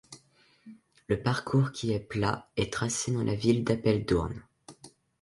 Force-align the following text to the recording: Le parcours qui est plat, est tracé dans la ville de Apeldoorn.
Le 1.09 1.21
parcours 1.21 1.71
qui 1.71 1.91
est 1.93 1.99
plat, 1.99 2.49
est 2.57 2.73
tracé 2.73 3.11
dans 3.11 3.23
la 3.23 3.35
ville 3.35 3.63
de 3.63 3.73
Apeldoorn. 3.73 4.41